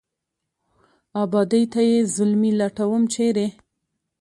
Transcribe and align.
آبادۍ 1.23 1.63
ته 1.73 1.81
یې 1.89 1.99
زلمي 2.15 2.51
لټوم، 2.59 3.03
چېرې؟ 3.13 3.47